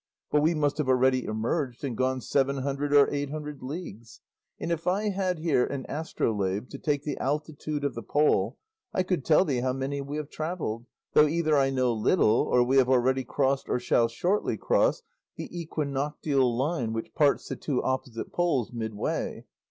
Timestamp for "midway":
18.73-19.45